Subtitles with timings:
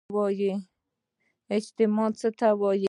[1.55, 2.79] اجماع څه ته وایي؟